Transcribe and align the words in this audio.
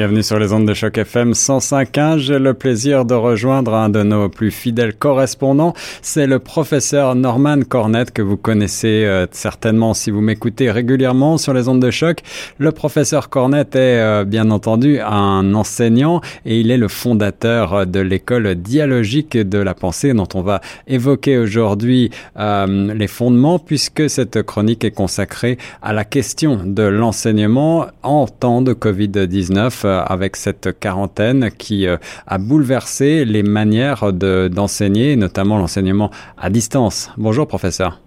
Bienvenue 0.00 0.22
sur 0.22 0.38
les 0.38 0.54
ondes 0.54 0.66
de 0.66 0.72
choc 0.72 0.96
FM 0.96 1.32
105.1. 1.32 2.16
J'ai 2.16 2.38
le 2.38 2.54
plaisir 2.54 3.04
de 3.04 3.12
rejoindre 3.12 3.74
un 3.74 3.90
de 3.90 4.02
nos 4.02 4.30
plus 4.30 4.50
fidèles 4.50 4.94
correspondants. 4.94 5.74
C'est 6.00 6.26
le 6.26 6.38
professeur 6.38 7.14
Norman 7.14 7.60
Cornette 7.68 8.10
que 8.10 8.22
vous 8.22 8.38
connaissez 8.38 9.04
euh, 9.04 9.26
certainement 9.30 9.92
si 9.92 10.10
vous 10.10 10.22
m'écoutez 10.22 10.70
régulièrement 10.70 11.36
sur 11.36 11.52
les 11.52 11.68
ondes 11.68 11.82
de 11.82 11.90
choc. 11.90 12.20
Le 12.56 12.72
professeur 12.72 13.28
Cornette 13.28 13.76
est 13.76 14.00
euh, 14.00 14.24
bien 14.24 14.50
entendu 14.50 15.00
un 15.00 15.52
enseignant 15.52 16.22
et 16.46 16.60
il 16.60 16.70
est 16.70 16.78
le 16.78 16.88
fondateur 16.88 17.86
de 17.86 18.00
l'école 18.00 18.54
dialogique 18.54 19.36
de 19.36 19.58
la 19.58 19.74
pensée 19.74 20.14
dont 20.14 20.28
on 20.32 20.40
va 20.40 20.62
évoquer 20.86 21.36
aujourd'hui 21.36 22.10
euh, 22.38 22.94
les 22.94 23.06
fondements 23.06 23.58
puisque 23.58 24.08
cette 24.08 24.42
chronique 24.44 24.82
est 24.82 24.92
consacrée 24.92 25.58
à 25.82 25.92
la 25.92 26.06
question 26.06 26.62
de 26.64 26.84
l'enseignement 26.84 27.88
en 28.02 28.26
temps 28.26 28.62
de 28.62 28.72
Covid-19 28.72 29.89
euh, 29.89 29.89
avec 29.98 30.36
cette 30.36 30.78
quarantaine 30.78 31.50
qui 31.50 31.86
euh, 31.86 31.96
a 32.26 32.38
bouleversé 32.38 33.24
les 33.24 33.42
manières 33.42 34.12
d'enseigner, 34.12 35.16
notamment 35.16 35.58
l'enseignement 35.58 36.10
à 36.38 36.50
distance. 36.50 37.12
Bonjour 37.16 37.46
professeur. 37.46 38.00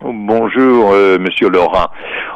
Bonjour 0.00 0.92
euh, 0.92 1.18
Monsieur 1.18 1.48
Laurent. 1.48 1.88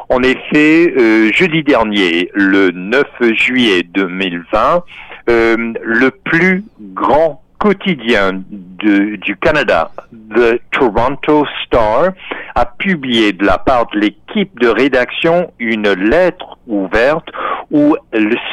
En 0.09 0.23
effet, 0.23 0.93
jeudi 1.33 1.63
dernier, 1.63 2.31
le 2.35 2.73
9 2.73 3.05
juillet 3.33 3.85
2020, 3.95 4.83
le 5.29 6.11
plus 6.11 6.65
grand 6.81 7.43
quotidien 7.61 8.43
du 8.49 9.37
Canada, 9.37 9.91
The 10.35 10.61
Toronto 10.73 11.45
Star, 11.65 12.13
a 12.55 12.65
publié 12.65 13.33
de 13.33 13.45
la 13.45 13.59
part 13.59 13.87
de 13.93 14.01
l'équipe 14.01 14.59
de 14.59 14.69
rédaction 14.69 15.53
une 15.59 15.93
lettre 15.93 16.59
ouverte 16.67 17.29
où 17.71 17.97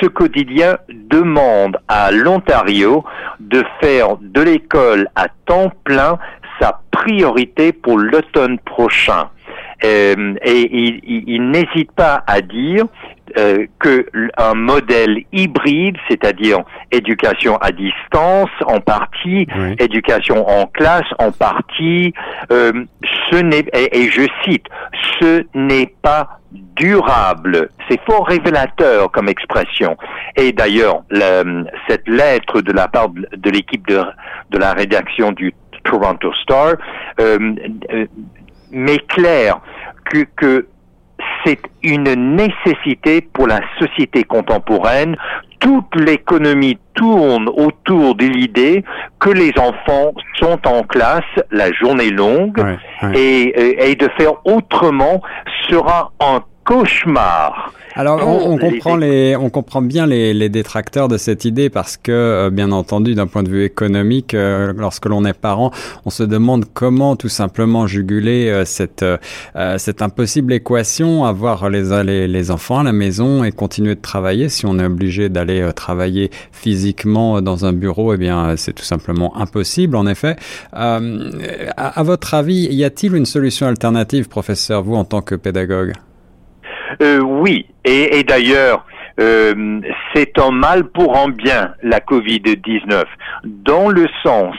ce 0.01 0.07
quotidien 0.07 0.77
demande 0.89 1.77
à 1.87 2.11
l'Ontario 2.11 3.05
de 3.39 3.63
faire 3.81 4.17
de 4.19 4.41
l'école 4.41 5.07
à 5.15 5.27
temps 5.45 5.71
plein 5.85 6.19
sa 6.59 6.81
priorité 6.91 7.71
pour 7.71 7.97
l'automne 7.97 8.59
prochain. 8.59 9.29
Euh, 9.83 10.33
et 10.43 10.69
il, 10.71 11.01
il 11.27 11.49
n'hésite 11.51 11.91
pas 11.93 12.23
à 12.27 12.41
dire 12.41 12.85
euh, 13.37 13.65
que 13.79 14.05
un 14.37 14.53
modèle 14.53 15.23
hybride, 15.31 15.97
c'est-à-dire 16.07 16.63
éducation 16.91 17.57
à 17.57 17.71
distance 17.71 18.49
en 18.65 18.79
partie, 18.79 19.47
éducation 19.79 20.47
en 20.47 20.65
classe 20.67 21.07
en 21.19 21.31
partie, 21.31 22.13
euh, 22.51 22.71
ce 23.29 23.37
n'est 23.37 23.65
et, 23.73 23.99
et, 23.99 24.09
je 24.09 24.27
cite, 24.43 24.65
ce 25.19 25.45
n'est 25.53 25.93
pas 26.01 26.39
durable. 26.51 27.69
C'est 27.89 27.99
fort 28.05 28.27
révélateur 28.27 29.11
comme 29.11 29.29
expression. 29.29 29.97
Et 30.35 30.51
d'ailleurs, 30.51 31.03
cette 31.87 32.07
lettre 32.07 32.61
de 32.61 32.71
la 32.71 32.87
part 32.87 33.09
de 33.09 33.49
l'équipe 33.49 33.85
de, 33.87 34.01
de 34.51 34.57
la 34.57 34.73
rédaction 34.73 35.31
du 35.31 35.53
Toronto 35.83 36.31
Star 36.43 36.75
euh, 37.19 37.55
euh 37.91 38.05
m'éclaire 38.69 39.61
que, 40.03 40.25
que 40.35 40.67
c'est 41.45 41.59
une 41.83 42.35
nécessité 42.35 43.21
pour 43.21 43.47
la 43.47 43.61
société 43.79 44.23
contemporaine. 44.23 45.15
Toute 45.59 45.95
l'économie 45.95 46.77
tourne 46.93 47.49
autour 47.49 48.15
de 48.15 48.25
l'idée 48.25 48.83
que 49.19 49.29
les 49.29 49.51
enfants 49.57 50.13
sont 50.39 50.59
en 50.67 50.83
classe 50.83 51.23
la 51.51 51.71
journée 51.73 52.11
longue 52.11 52.63
Et, 53.13 53.89
et 53.89 53.95
de 53.95 54.07
faire 54.17 54.33
autrement 54.45 55.21
sera 55.69 56.11
un 56.19 56.43
cauchemar. 56.67 57.71
Alors 57.95 58.27
on, 58.27 58.59
comprend 58.59 58.95
les, 58.95 59.35
on 59.35 59.49
comprend 59.49 59.81
bien 59.81 60.05
les, 60.05 60.31
les, 60.31 60.49
détracteurs 60.49 61.07
de 61.07 61.17
cette 61.17 61.45
idée 61.45 61.71
parce 61.71 61.97
que 61.97 62.11
euh, 62.11 62.49
bien 62.51 62.71
entendu 62.71 63.15
d'un 63.15 63.25
point 63.25 63.41
de 63.41 63.49
vue 63.49 63.63
économique, 63.63 64.35
euh, 64.35 64.71
lorsque 64.77 65.07
l'on 65.07 65.25
est 65.25 65.33
parent, 65.33 65.71
on 66.05 66.11
se 66.11 66.21
demande 66.21 66.65
comment 66.71 67.15
tout 67.15 67.27
simplement 67.27 67.87
juguler 67.87 68.49
euh, 68.49 68.65
cette 68.65 69.03
cette 69.77 70.01
impossible 70.03 70.53
équation, 70.53 71.25
avoir 71.25 71.69
les, 71.69 72.03
les, 72.03 72.27
les 72.27 72.51
enfants 72.51 72.79
à 72.79 72.83
la 72.83 72.93
maison 72.93 73.43
et 73.43 73.51
continuer 73.51 73.95
de 73.95 74.01
travailler. 74.01 74.47
Si 74.49 74.67
on 74.67 74.77
est 74.77 74.85
obligé 74.85 75.29
d'aller 75.29 75.67
travailler 75.75 76.29
physiquement 76.51 77.41
dans 77.41 77.65
un 77.65 77.73
bureau, 77.73 78.13
eh 78.13 78.17
bien 78.17 78.55
c'est 78.57 78.73
tout 78.73 78.83
simplement 78.83 79.35
impossible. 79.37 79.95
En 79.95 80.05
effet, 80.05 80.35
à, 80.71 80.99
à 81.77 82.03
votre 82.03 82.35
avis, 82.35 82.67
y 82.71 82.83
a-t-il 82.83 83.15
une 83.15 83.25
solution 83.25 83.65
alternative, 83.65 84.27
professeur, 84.27 84.83
vous 84.83 84.95
en 84.95 85.05
tant 85.05 85.21
que 85.21 85.33
pédagogue? 85.33 85.93
Euh, 87.01 87.19
oui, 87.19 87.65
et, 87.85 88.19
et 88.19 88.23
d'ailleurs, 88.23 88.85
euh, 89.19 89.81
c'est 90.13 90.37
un 90.39 90.51
mal 90.51 90.85
pour 90.85 91.17
un 91.17 91.29
bien, 91.29 91.73
la 91.81 91.99
Covid-19, 91.99 93.03
dans 93.45 93.89
le 93.89 94.07
sens 94.23 94.55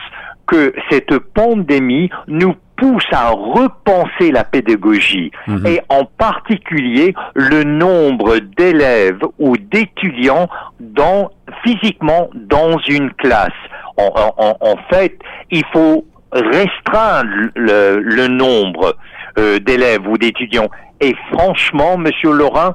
que 0.46 0.72
cette 0.90 1.18
pandémie 1.18 2.10
nous 2.26 2.54
pousse 2.76 3.06
à 3.12 3.30
repenser 3.30 4.30
la 4.30 4.44
pédagogie 4.44 5.30
mhm. 5.46 5.66
et 5.66 5.80
en 5.88 6.04
particulier 6.04 7.14
le 7.34 7.64
nombre 7.64 8.38
d'élèves 8.38 9.20
ou 9.38 9.56
d'étudiants 9.56 10.48
dans, 10.80 11.30
physiquement 11.64 12.30
dans 12.34 12.78
une 12.88 13.12
classe. 13.12 13.50
En, 13.96 14.12
en, 14.38 14.56
en 14.60 14.76
fait, 14.90 15.18
il 15.50 15.64
faut 15.72 16.04
restreindre 16.32 17.30
le, 17.56 17.98
le 18.00 18.28
nombre 18.28 18.96
euh, 19.38 19.58
d'élèves 19.58 20.06
ou 20.06 20.16
d'étudiants. 20.18 20.68
Et 21.00 21.14
franchement, 21.32 21.96
Monsieur 21.96 22.32
Laurent, 22.32 22.74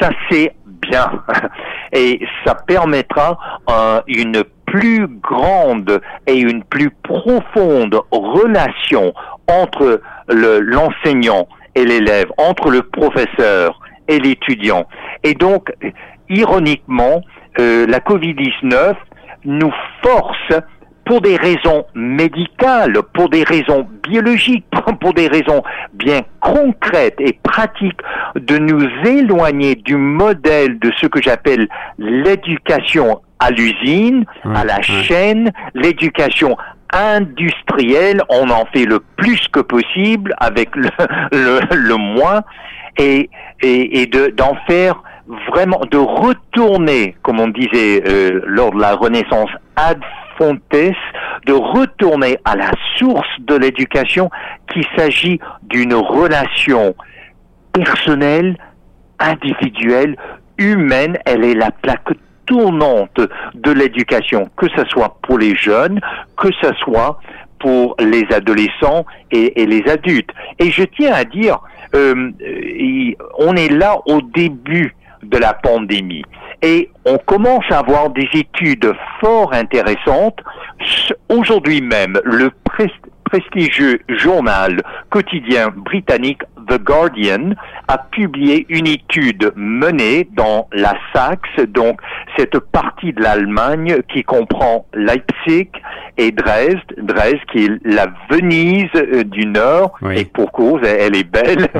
ça 0.00 0.10
c'est 0.30 0.54
bien. 0.64 1.10
Et 1.92 2.20
ça 2.44 2.54
permettra 2.54 3.38
euh, 3.68 4.00
une 4.06 4.44
plus 4.66 5.08
grande 5.08 6.00
et 6.28 6.38
une 6.38 6.62
plus 6.62 6.90
profonde 6.90 8.00
relation 8.12 9.12
entre 9.48 10.00
l'enseignant 10.28 11.48
et 11.74 11.84
l'élève, 11.84 12.30
entre 12.38 12.70
le 12.70 12.82
professeur 12.82 13.80
et 14.06 14.20
l'étudiant. 14.20 14.86
Et 15.24 15.34
donc, 15.34 15.72
ironiquement, 16.28 17.20
euh, 17.58 17.86
la 17.88 17.98
Covid-19 17.98 18.94
nous 19.44 19.72
force 20.02 20.62
pour 21.10 21.20
des 21.20 21.34
raisons 21.34 21.84
médicales, 21.96 22.92
pour 23.12 23.28
des 23.30 23.42
raisons 23.42 23.84
biologiques, 24.04 24.64
pour 25.00 25.12
des 25.12 25.26
raisons 25.26 25.60
bien 25.92 26.20
concrètes 26.38 27.16
et 27.18 27.36
pratiques, 27.42 28.00
de 28.36 28.58
nous 28.58 28.86
éloigner 29.04 29.74
du 29.74 29.96
modèle 29.96 30.78
de 30.78 30.92
ce 31.00 31.06
que 31.06 31.20
j'appelle 31.20 31.66
l'éducation 31.98 33.22
à 33.40 33.50
l'usine, 33.50 34.24
à 34.54 34.64
la 34.64 34.80
chaîne, 34.82 35.50
l'éducation 35.74 36.56
industrielle, 36.92 38.22
on 38.28 38.48
en 38.48 38.66
fait 38.66 38.84
le 38.84 39.00
plus 39.16 39.48
que 39.48 39.58
possible 39.58 40.32
avec 40.38 40.68
le, 40.76 40.90
le, 41.74 41.96
moins, 41.96 42.42
et, 42.98 43.28
et, 43.62 44.02
et 44.02 44.06
d'en 44.06 44.54
faire 44.68 45.02
vraiment, 45.52 45.80
de 45.90 45.98
retourner, 45.98 47.16
comme 47.22 47.40
on 47.40 47.48
disait 47.48 48.00
euh, 48.06 48.42
lors 48.46 48.70
de 48.70 48.80
la 48.80 48.94
Renaissance, 48.94 49.50
ad 49.74 49.98
de 50.40 51.52
retourner 51.52 52.38
à 52.44 52.56
la 52.56 52.70
source 52.96 53.28
de 53.40 53.56
l'éducation, 53.56 54.30
qu'il 54.72 54.84
s'agit 54.96 55.38
d'une 55.62 55.94
relation 55.94 56.94
personnelle, 57.72 58.56
individuelle, 59.18 60.16
humaine. 60.58 61.18
Elle 61.26 61.44
est 61.44 61.54
la 61.54 61.70
plaque 61.70 62.08
tournante 62.46 63.20
de 63.54 63.70
l'éducation, 63.70 64.48
que 64.56 64.66
ce 64.76 64.84
soit 64.86 65.18
pour 65.22 65.38
les 65.38 65.54
jeunes, 65.54 66.00
que 66.36 66.48
ce 66.60 66.72
soit 66.74 67.20
pour 67.58 67.94
les 68.00 68.24
adolescents 68.32 69.04
et, 69.30 69.66
les 69.66 69.86
adultes. 69.88 70.30
Et 70.58 70.70
je 70.70 70.82
tiens 70.82 71.12
à 71.12 71.24
dire, 71.24 71.58
euh, 71.94 72.30
on 73.38 73.54
est 73.56 73.68
là 73.68 73.98
au 74.06 74.22
début 74.22 74.94
de 75.22 75.38
la 75.38 75.54
pandémie. 75.54 76.24
Et 76.62 76.90
on 77.04 77.18
commence 77.18 77.64
à 77.70 77.78
avoir 77.78 78.10
des 78.10 78.28
études 78.34 78.92
fort 79.20 79.52
intéressantes. 79.52 80.40
Aujourd'hui 81.28 81.80
même, 81.80 82.20
le 82.24 82.50
prestigieux 83.30 84.00
journal 84.08 84.82
quotidien 85.08 85.68
britannique 85.68 86.42
The 86.68 86.78
Guardian 86.82 87.54
a 87.88 87.98
publié 87.98 88.66
une 88.68 88.86
étude 88.86 89.52
menée 89.56 90.28
dans 90.32 90.68
la 90.72 90.94
Saxe, 91.12 91.66
donc 91.68 92.00
cette 92.36 92.58
partie 92.58 93.12
de 93.12 93.22
l'Allemagne 93.22 93.98
qui 94.12 94.22
comprend 94.22 94.86
Leipzig 94.94 95.68
et 96.16 96.32
Dresde, 96.32 96.94
Dresde 96.98 97.40
qui 97.52 97.64
est 97.64 97.70
la 97.84 98.06
Venise 98.30 98.88
euh, 98.94 99.24
du 99.24 99.46
Nord, 99.46 99.98
et 100.14 100.24
pour 100.24 100.52
cause, 100.52 100.80
elle 100.84 101.16
est 101.16 101.30
belle. 101.30 101.68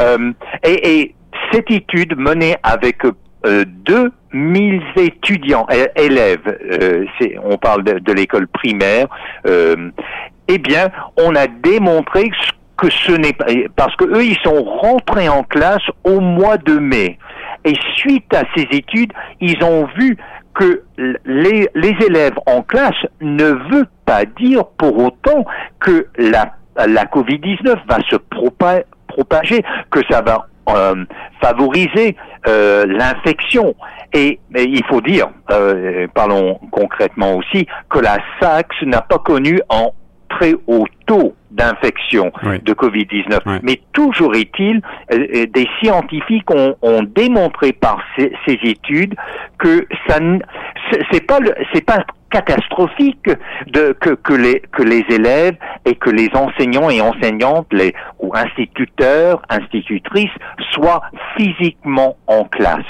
Euh, 0.00 0.32
et, 0.62 1.00
et 1.00 1.14
cette 1.52 1.70
étude 1.70 2.16
menée 2.16 2.56
avec 2.62 3.04
euh, 3.46 3.64
2000 3.84 4.82
étudiants, 4.96 5.66
élèves, 5.94 6.58
euh, 6.72 7.04
on 7.44 7.56
parle 7.56 7.84
de, 7.84 8.12
l'école 8.12 8.48
primaire, 8.48 9.06
euh, 9.46 9.90
eh 10.48 10.58
bien, 10.58 10.88
on 11.16 11.34
a 11.36 11.46
démontré 11.46 12.30
que 12.76 12.90
ce 12.90 13.12
n'est 13.12 13.32
pas, 13.32 13.46
parce 13.76 13.94
que 13.96 14.04
eux, 14.04 14.24
ils 14.24 14.38
sont 14.42 14.62
rentrés 14.64 15.28
en 15.28 15.44
classe 15.44 15.82
au 16.04 16.20
mois 16.20 16.58
de 16.58 16.78
mai. 16.78 17.18
Et 17.64 17.74
suite 17.96 18.32
à 18.34 18.42
ces 18.56 18.66
études, 18.70 19.12
ils 19.40 19.62
ont 19.62 19.86
vu 19.96 20.16
que 20.54 20.82
les, 21.24 21.68
élèves 21.76 22.38
en 22.46 22.62
classe 22.62 23.06
ne 23.20 23.44
veut 23.44 23.86
pas 24.04 24.24
dire 24.24 24.64
pour 24.78 24.98
autant 24.98 25.44
que 25.78 26.06
la, 26.16 26.54
la 26.76 27.04
Covid-19 27.04 27.76
va 27.88 27.98
se 28.10 28.16
propager, 29.06 29.62
que 29.90 30.00
ça 30.10 30.22
va 30.22 30.46
euh, 30.68 31.04
favoriser 31.42 32.16
euh, 32.46 32.86
l'infection. 32.86 33.74
Et, 34.12 34.40
il 34.54 34.84
faut 34.86 35.00
dire, 35.00 35.28
euh, 35.50 36.06
parlons 36.14 36.58
concrètement 36.70 37.36
aussi, 37.36 37.66
que 37.90 37.98
la 37.98 38.18
SACS 38.40 38.82
n'a 38.82 39.02
pas 39.02 39.18
connu 39.18 39.60
en 39.68 39.92
très 40.30 40.54
haut 40.66 40.86
taux 41.06 41.34
d'infection 41.50 42.30
de 42.42 42.72
Covid-19. 42.72 43.60
Mais 43.62 43.80
toujours 43.92 44.34
est-il, 44.34 44.82
des 45.10 45.68
scientifiques 45.80 46.50
ont, 46.50 46.76
ont 46.82 47.02
démontré 47.02 47.72
par 47.72 47.98
ces, 48.16 48.32
ces, 48.46 48.58
études 48.62 49.14
que 49.58 49.86
ça, 50.06 50.18
c'est 51.10 51.26
pas, 51.26 51.38
c'est 51.72 51.84
pas 51.84 52.04
catastrophique 52.30 53.30
de, 53.66 53.92
que, 53.92 54.34
les, 54.34 54.60
que 54.72 54.82
les 54.82 55.04
élèves 55.08 55.56
et 55.84 55.94
que 55.94 56.10
les 56.10 56.28
enseignants 56.34 56.90
et 56.90 57.00
enseignantes 57.00 57.72
les, 57.72 57.94
ou 58.18 58.34
instituteurs, 58.34 59.42
institutrices 59.48 60.30
soient 60.72 61.02
physiquement 61.36 62.16
en 62.26 62.44
classe. 62.44 62.84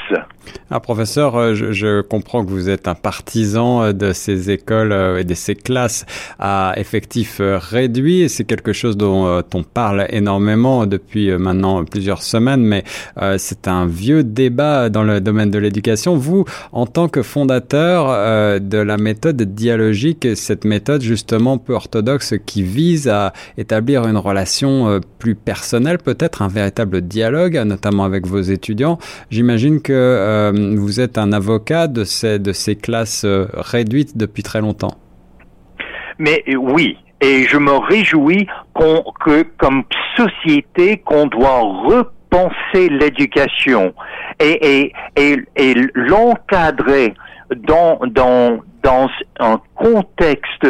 Ah, 0.71 0.81
professeur, 0.81 1.35
euh, 1.37 1.55
je, 1.55 1.73
je, 1.73 2.03
comprends 2.03 2.45
que 2.45 2.51
vous 2.51 2.69
êtes 2.69 2.89
un 2.89 2.95
partisan 2.95 3.83
euh, 3.83 3.93
de 3.93 4.13
ces 4.13 4.51
écoles 4.51 4.93
euh, 4.93 5.19
et 5.19 5.25
de 5.25 5.33
ces 5.33 5.55
classes 5.55 6.05
à 6.39 6.75
effectifs 6.77 7.41
réduits. 7.41 8.29
C'est 8.29 8.45
quelque 8.45 8.75
chose 8.75 8.99
dont 8.99 9.43
on 9.55 9.63
parle 9.63 10.07
énormément 10.11 10.85
depuis 10.85 11.31
maintenant 11.37 11.85
plusieurs 11.85 12.23
semaines, 12.23 12.63
mais 12.63 12.85
c'est 13.39 13.67
un 13.69 13.87
vieux 13.87 14.23
débat 14.23 14.89
dans 14.89 15.03
le 15.03 15.21
domaine 15.21 15.51
de 15.51 15.59
l'éducation. 15.59 16.17
Vous, 16.17 16.45
en 16.73 16.87
tant 16.87 17.09
que 17.09 17.23
fondateur 17.23 18.61
de 18.61 18.79
la 18.79 18.97
méthode 18.97 19.41
dialogique, 19.43 20.29
cette 20.37 20.65
méthode 20.65 21.03
justement 21.03 21.59
peu 21.59 21.75
orthodoxe 21.75 22.35
qui 22.47 22.63
vise 22.63 23.09
à 23.09 23.33
établir 23.57 24.07
une 24.07 24.17
relation 24.17 25.01
plus 25.19 25.35
personnelle, 25.35 25.99
peut-être 25.99 26.43
un 26.43 26.49
véritable 26.49 27.03
dialogue, 27.03 27.57
notamment 27.65 28.05
avec 28.05 28.27
vos 28.27 28.41
étudiants, 28.41 28.99
j'imagine 29.31 29.81
que 29.81 29.93
euh, 30.39 30.77
vous 30.77 31.01
êtes 31.01 31.19
un 31.19 31.33
avocat 31.33 31.89
de 31.89 32.05
ces, 32.05 32.77
classes 32.77 33.25
euh, 33.25 33.47
réduites 33.55 34.17
depuis 34.17 34.43
très 34.43 34.61
longtemps. 34.61 34.97
Mais 36.19 36.45
euh, 36.49 36.55
oui, 36.55 36.97
et 37.21 37.45
je 37.45 37.59
me 37.59 37.73
réjouis 37.73 38.47
que 38.75 39.43
comme 39.59 39.83
société, 40.17 40.99
qu'on 40.99 41.27
doit 41.27 41.61
repenser 41.61 42.89
l'éducation 42.89 43.93
et, 44.41 44.93
l'encadrer 45.95 47.15
dans, 47.57 47.99
dans, 48.07 48.61
dans 48.83 49.09
un 49.41 49.61
contexte 49.75 50.67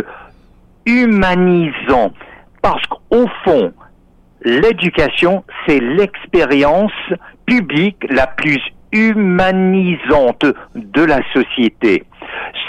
humanisant. 0.87 2.13
Parce 2.63 2.85
qu'au 2.87 3.27
fond, 3.45 3.73
l'éducation, 4.43 5.45
c'est 5.67 5.81
l'expérience 5.81 6.93
publique 7.47 8.07
la 8.09 8.27
plus 8.27 8.61
humanisante 8.93 10.45
de 10.75 11.03
la 11.03 11.21
société. 11.33 12.05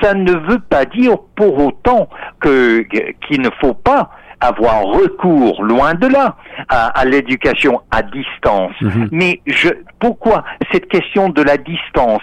Ça 0.01 0.13
ne 0.13 0.31
veut 0.31 0.60
pas 0.60 0.86
dire 0.86 1.18
pour 1.36 1.66
autant 1.66 2.10
que 2.39 2.86
qu'il 3.27 3.42
ne 3.42 3.50
faut 3.60 3.74
pas 3.74 4.12
avoir 4.42 4.83
recours, 4.83 5.63
loin 5.63 5.94
de 5.94 6.07
là, 6.07 6.38
à, 6.69 7.04
l'éducation 7.06 7.81
à 7.92 8.01
distance. 8.01 8.74
Mhm. 8.81 9.10
Mais 9.12 9.42
je, 9.45 9.69
pourquoi 10.00 10.44
cette 10.71 10.88
question 10.88 11.30
de 11.30 11.42
la 11.42 11.57
distance, 11.57 12.21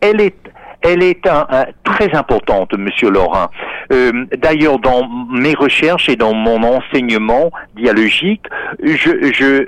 elle 0.00 0.20
est 0.20 0.36
elle 0.82 1.02
est 1.02 1.26
un, 1.26 1.46
très 1.82 2.14
importante, 2.14 2.72
Monsieur 2.78 3.10
Laurent. 3.10 3.48
Euh, 3.92 4.26
D'ailleurs, 4.36 4.78
dans 4.78 5.08
mes 5.32 5.54
recherches 5.54 6.08
et 6.08 6.14
dans 6.14 6.32
mon 6.34 6.62
enseignement 6.62 7.50
dialogique, 7.74 8.46
je, 8.84 9.32
je, 9.32 9.64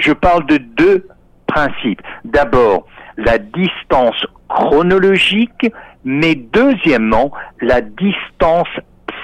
je 0.00 0.12
parle 0.12 0.46
de 0.46 0.56
deux 0.56 1.06
principes. 1.46 2.00
D'abord, 2.24 2.86
la 3.24 3.38
distance 3.38 4.26
chronologique, 4.48 5.70
mais 6.04 6.34
deuxièmement, 6.34 7.32
la 7.60 7.80
distance 7.80 8.68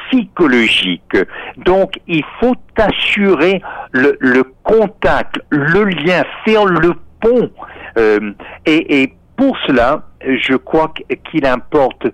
psychologique. 0.09 1.17
Donc, 1.57 1.99
il 2.07 2.23
faut 2.41 2.55
assurer 2.77 3.61
le, 3.93 4.43
contact, 4.63 5.39
le 5.51 5.85
lien, 5.85 6.23
faire 6.45 6.65
le 6.65 6.95
pont. 7.21 7.51
Euh, 7.99 8.33
et, 8.67 9.13
pour 9.37 9.57
cela, 9.67 10.03
je 10.23 10.55
crois 10.57 10.93
qu'il 11.31 11.45
importe 11.45 12.07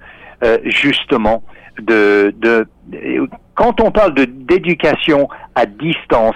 euh, 0.43 0.59
justement 0.65 1.45
de, 1.81 2.35
de, 2.39 2.67
quand 3.55 3.81
on 3.81 3.91
parle 3.91 4.15
d'éducation 4.15 5.29
à 5.55 5.67
distance, 5.67 6.35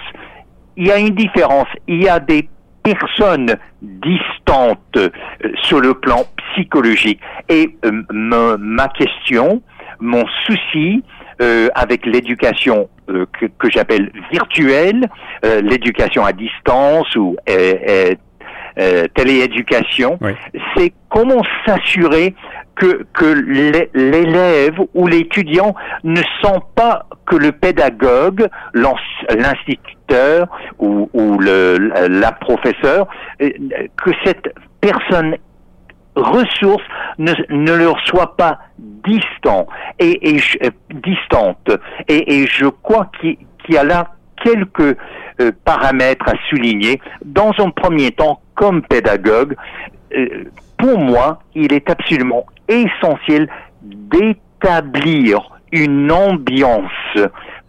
il 0.77 0.87
y 0.87 0.91
a 0.91 0.97
une 0.97 1.15
différence. 1.15 1.67
Il 1.87 2.03
y 2.03 2.07
a 2.07 2.19
des 2.19 2.47
personnes 2.95 3.57
distantes 3.81 4.79
euh, 4.97 5.09
sur 5.63 5.79
le 5.79 5.93
plan 5.93 6.23
psychologique. 6.51 7.19
Et 7.49 7.75
euh, 7.85 8.03
ma, 8.11 8.87
question, 8.89 9.61
mon 9.99 10.25
souci 10.45 11.03
euh, 11.41 11.69
avec 11.75 12.05
l'éducation 12.05 12.89
que, 13.07 13.69
j'appelle 13.69 14.11
virtuelle, 14.31 15.07
l'éducation 15.63 16.25
à 16.25 16.33
distance 16.33 17.15
ou 17.15 17.37
télééducation, 19.15 20.19
c'est 20.75 20.91
comment 21.07 21.41
s'assurer 21.65 22.35
que, 22.75 23.05
que 23.13 23.87
l'élève 23.93 24.75
ou 24.93 25.07
l'étudiant 25.07 25.73
ne 26.03 26.21
sent 26.41 26.59
pas 26.75 27.05
que 27.25 27.37
le 27.37 27.53
pédagogue, 27.53 28.49
ou, 30.79 31.37
le, 31.39 31.77
la 32.07 32.31
professeure, 32.31 33.07
euh, 33.41 33.49
que 33.97 34.11
cette 34.23 34.53
personne 34.81 35.35
ressource 36.15 36.83
ne, 37.17 37.33
ne 37.49 37.73
leur 37.73 37.99
soit 38.05 38.35
pas 38.35 38.59
distant 38.79 39.67
et, 39.99 40.35
et 40.35 40.41
euh, 40.63 40.69
distante. 40.93 41.69
Et, 42.07 42.41
et, 42.41 42.47
je 42.47 42.67
crois 42.67 43.09
qu'il 43.19 43.37
y 43.69 43.77
a 43.77 43.83
là 43.83 44.11
quelques 44.43 44.97
euh, 45.39 45.51
paramètres 45.63 46.27
à 46.27 46.33
souligner. 46.49 46.99
Dans 47.23 47.51
un 47.59 47.69
premier 47.69 48.11
temps, 48.11 48.41
comme 48.55 48.81
pédagogue, 48.81 49.55
pour 50.77 50.97
moi, 50.97 51.39
il 51.53 51.73
est 51.73 51.89
absolument 51.89 52.45
essentiel 52.67 53.49
d'établir 53.81 55.49
une 55.71 56.11
ambiance. 56.11 56.91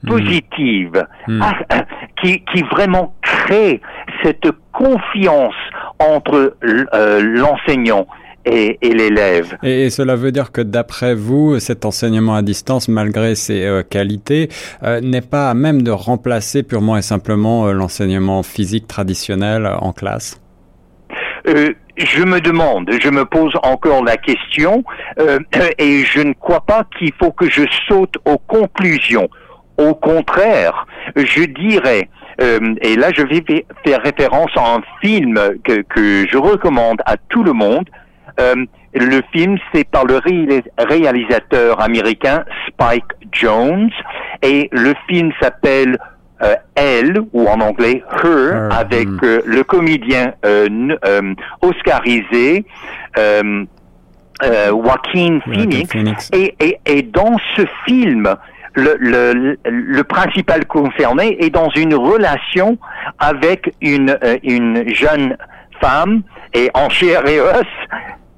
Positive 0.06 1.04
hmm. 1.26 1.42
Ah, 1.42 1.54
ah, 1.70 1.84
qui, 2.20 2.42
qui, 2.52 2.62
vraiment 2.62 3.14
crée 3.22 3.80
cette 4.22 4.48
confiance 4.72 5.54
entre 5.98 6.56
euh, 6.64 7.20
l'enseignant 7.20 8.06
et, 8.44 8.78
et 8.80 8.94
l'élève. 8.94 9.56
Et, 9.62 9.90
cela 9.90 10.16
veut 10.16 10.32
dire 10.32 10.52
que 10.52 10.60
d'après 10.60 11.14
vous, 11.14 11.58
cet 11.58 11.84
enseignement 11.84 12.34
à 12.34 12.42
distance, 12.42 12.88
malgré 12.88 13.34
ses 13.34 13.64
euh, 13.64 13.82
qualités, 13.82 14.48
euh, 14.82 15.00
n'est 15.00 15.20
pas 15.20 15.50
à 15.50 15.54
même 15.54 15.82
de 15.82 15.90
remplacer 15.90 16.62
purement 16.62 16.96
et 16.96 17.02
simplement 17.02 17.72
l'enseignement 17.72 18.42
physique 18.42 18.86
traditionnel 18.86 19.68
en 19.80 19.92
classe? 19.92 20.40
Je 21.44 22.22
me 22.22 22.40
demande, 22.40 22.90
je 23.02 23.08
me 23.08 23.24
pose 23.24 23.54
encore 23.62 24.04
la 24.04 24.18
question, 24.18 24.84
et 25.78 26.04
je 26.04 26.20
ne 26.20 26.34
crois 26.34 26.60
pas 26.60 26.84
qu'il 26.96 27.12
faut 27.18 27.32
que 27.32 27.48
je 27.48 27.62
saute 27.88 28.16
aux 28.26 28.36
conclusions. 28.38 29.28
Au 29.78 29.94
contraire, 29.94 30.87
je 31.16 31.44
dirais, 31.44 32.08
euh, 32.40 32.75
et 32.82 32.97
là 32.97 33.11
je 33.14 33.23
vais 33.23 33.42
faire 33.85 34.02
référence 34.02 34.50
à 34.56 34.75
un 34.75 34.82
film 35.00 35.38
que, 35.64 35.82
que 35.82 36.26
je 36.28 36.37
recommande 36.37 37.00
à 37.06 37.16
tout 37.16 37.44
le 37.44 37.52
monde. 37.52 37.88
Euh, 38.40 38.54
le 38.94 39.23
film, 39.32 39.58
c'est 39.73 39.88
par 39.88 40.04
le 40.04 40.20
réalisateur 40.78 41.80
américain 41.80 42.44
Spike 42.68 43.04
Jones, 43.32 43.90
et 44.42 44.68
le 44.73 44.94
film 45.08 45.30
s'appelle 45.40 45.99
euh, 46.40 46.54
elle 46.76 47.20
ou 47.32 47.49
en 47.49 47.61
anglais 47.61 48.02
her 48.23 48.68
avec 48.70 49.08
hmm. 49.08 49.18
euh, 49.25 49.40
le 49.44 49.64
comédien 49.64 50.35
euh, 50.44 51.35
oscarisé 51.62 52.64
Joaquin 54.40 55.40
Phoenix, 55.44 56.30
Et, 56.32 56.54
et, 56.61 56.78
et, 56.87 57.02
dans 57.02 57.37
ce 57.56 57.62
film 57.85 58.37
le, 58.78 59.56
le, 59.64 60.04
principal 60.04 60.66
concerné 60.66 61.37
est 61.44 61.50
dans 61.50 61.68
une 61.70 61.94
relation 61.94 62.78
avec 63.18 63.75
une, 63.80 64.18
une 64.42 64.94
jeune 64.94 65.37
femme 65.80 66.23
et 66.54 66.70
en 66.75 66.88
chair 66.88 67.26
et 67.26 67.40
os 67.40 67.66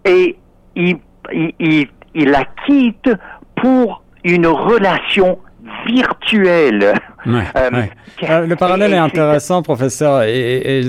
et 0.04 0.36
il, 0.76 0.96
il, 1.32 1.88
il 2.14 2.30
la 2.30 2.44
quitte 2.66 3.10
pour 3.56 4.02
une 4.24 4.46
relation 4.46 5.38
virtuelle. 5.86 6.94
Euh, 7.26 7.42
euh, 7.56 8.46
le 8.46 8.56
parallèle 8.56 8.92
est 8.92 8.98
intéressant, 8.98 9.62
professeur, 9.62 10.22
et, 10.22 10.82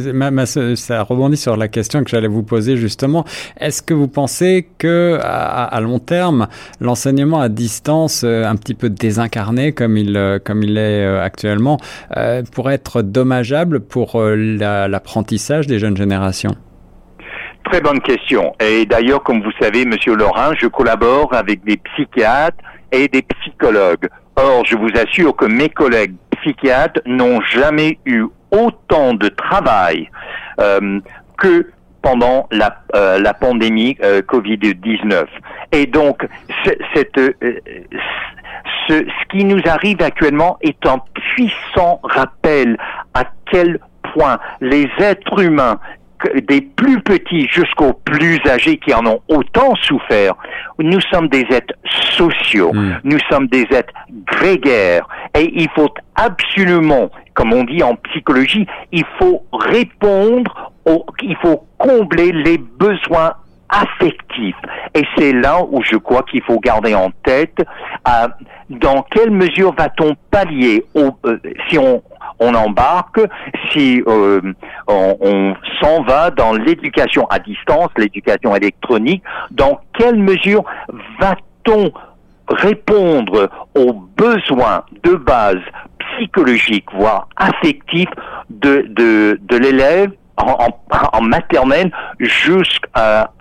ça 0.76 1.04
rebondit 1.04 1.38
sur 1.38 1.58
la 1.58 1.68
question 1.68 2.04
que 2.04 2.10
j'allais 2.10 2.28
vous 2.28 2.44
poser 2.44 2.78
justement. 2.78 3.26
Est-ce 3.60 3.82
que 3.82 3.94
vous 3.94 4.08
pensez 4.08 4.68
que 4.78 5.20
à, 5.22 5.80
long 5.82 6.00
terme, 6.00 6.48
l'enseignement 6.80 7.42
à 7.42 7.50
distance, 7.50 8.24
euh, 8.24 8.46
un 8.46 8.56
petit 8.56 8.74
peu 8.74 8.90
désincarné 8.90 9.74
comme 9.74 9.98
il 9.98 10.40
comme 10.46 10.64
il 10.64 10.78
est 10.78 11.06
actuellement, 11.06 11.78
pourrait 12.54 12.76
être 12.76 13.02
dommageable 13.02 13.80
pour 13.80 14.22
l'apprentissage 14.22 15.68
des 15.68 15.80
jeunes 15.80 15.98
générations? 15.98 16.56
Très 17.66 17.82
bonne 17.82 18.02
question. 18.02 18.54
Et 18.60 18.86
d'ailleurs, 18.86 19.24
comme 19.24 19.42
vous 19.42 19.52
savez, 19.60 19.86
Monsieur 19.86 20.16
Laurent, 20.16 20.52
je 20.60 20.68
collabore 20.68 21.34
avec 21.34 21.64
des 21.64 21.78
psychiatres 21.78 22.58
et 22.92 23.08
des 23.08 23.22
psychologues. 23.22 24.10
Or, 24.36 24.66
je 24.66 24.76
vous 24.76 24.90
assure 24.96 25.36
que 25.36 25.46
mes 25.46 25.70
collègues 25.70 26.16
psychiatres 26.42 27.02
n'ont 27.06 27.42
jamais 27.42 28.00
eu 28.06 28.26
autant 28.52 29.14
de 29.14 29.28
travail 29.28 30.10
euh, 30.60 31.00
que 31.38 31.68
pendant 32.02 32.48
la, 32.52 32.78
euh, 32.96 33.22
pandémie 33.40 33.98
euh, 34.04 34.22
Covid-19. 34.22 35.26
Et 35.72 35.86
donc, 35.86 36.28
ce 38.88 39.04
qui 39.30 39.46
nous 39.46 39.62
arrive 39.66 40.02
actuellement 40.02 40.58
est 40.62 40.86
un 40.86 41.00
puissant 41.14 42.00
rappel 42.04 42.78
à 43.14 43.26
quel 43.52 43.80
point 44.14 44.40
les 44.60 44.90
êtres 45.00 45.42
humains 45.42 45.80
des 46.48 46.62
plus 46.62 47.02
petits 47.02 47.48
jusqu'aux 47.50 47.94
plus 47.94 48.40
âgés 48.48 48.78
qui 48.78 48.94
en 48.94 49.06
ont 49.06 49.22
autant 49.28 49.76
souffert, 49.76 50.36
nous 50.80 51.02
sommes 51.02 51.28
des 51.28 51.46
êtres 51.50 51.74
sociaux, 52.16 52.72
hmm. 52.74 53.00
nous 53.04 53.20
sommes 53.30 53.48
des 53.48 53.66
êtres 53.72 53.94
grégaires, 54.26 55.08
et 55.36 55.52
il 55.54 55.70
faut 55.76 55.90
absolument, 56.16 57.10
comme 57.34 57.54
on 57.54 57.64
dit 57.64 57.84
en 57.84 57.96
psychologie, 57.96 58.68
il 58.92 59.06
faut 59.20 59.44
répondre, 59.52 60.72
au, 60.86 61.06
il 61.22 61.36
faut 61.38 61.66
combler 61.78 62.32
les 62.32 62.58
besoins 62.58 63.34
affectifs. 63.70 64.56
Et 64.94 65.04
c'est 65.18 65.34
là 65.34 65.60
où 65.70 65.82
je 65.82 65.96
crois 65.96 66.24
qu'il 66.24 66.42
faut 66.44 66.60
garder 66.60 66.94
en 66.94 67.10
tête 67.24 67.58
euh, 68.08 68.28
dans 68.70 69.02
quelle 69.04 69.32
mesure 69.32 69.74
va-t-on 69.78 70.16
pallier 70.30 70.84
au, 70.94 71.12
euh, 71.26 71.38
si 71.70 71.78
on 71.78 72.04
on 72.40 72.54
embarque, 72.54 73.22
si 73.72 74.02
euh, 74.08 74.42
on, 74.88 75.54
s'en 75.82 76.04
va 76.04 76.32
dans 76.32 76.54
l'éducation 76.54 77.26
à 77.28 77.40
distance, 77.40 77.90
l'éducation 77.98 78.56
électronique, 78.56 79.24
dans 79.52 79.80
quelle 79.98 80.18
mesure 80.18 80.64
va-t-on 81.20 81.92
répondre 82.50 83.50
aux 83.76 83.94
besoins 83.94 84.84
de 85.04 85.16
base 85.16 85.62
psychologiques, 86.00 86.92
voire 86.94 87.28
affectifs 87.38 88.10
de, 88.50 89.40
l'élève 89.58 90.12
en, 90.38 91.22
maternelle 91.22 91.92
jusqu'à 92.20 93.32